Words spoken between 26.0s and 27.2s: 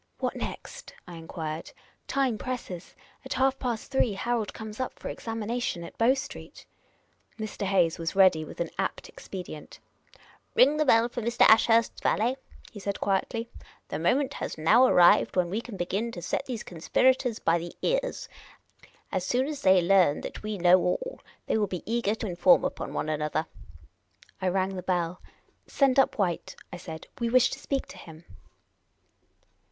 White," I said."